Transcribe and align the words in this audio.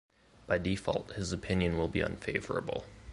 By 0.47 0.57
default, 0.57 1.11
his 1.13 1.31
opinion 1.31 1.77
will 1.77 1.87
be 1.87 2.01
unfavorable. 2.01 2.85